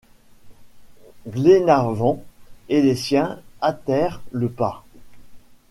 Glenarvan 1.27 2.23
et 2.69 2.81
les 2.81 2.95
siens 2.95 3.39
hâtèrent 3.61 4.23
le 4.31 4.49
pas. 4.49 4.83